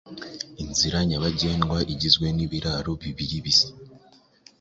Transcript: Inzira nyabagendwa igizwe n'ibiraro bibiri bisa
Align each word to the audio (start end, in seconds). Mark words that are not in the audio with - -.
Inzira 0.63 0.97
nyabagendwa 1.07 1.77
igizwe 1.93 2.27
n'ibiraro 2.37 2.91
bibiri 3.03 3.37
bisa 3.45 3.69